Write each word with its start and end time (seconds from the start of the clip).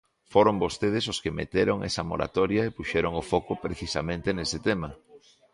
Foron 0.33 0.55
vostedes 0.63 1.05
os 1.13 1.19
que 1.23 1.35
meteron 1.39 1.77
esa 1.89 2.07
moratoria 2.11 2.61
e 2.65 2.75
puxeron 2.77 3.13
o 3.21 3.23
foco 3.31 3.53
precisamente 3.65 4.29
nese 4.37 4.59
tema. 4.67 4.89